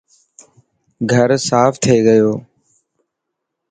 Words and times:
گهر 1.09 1.31
صاف 1.47 1.73
ٿي 1.83 1.95
گيو. 2.05 2.31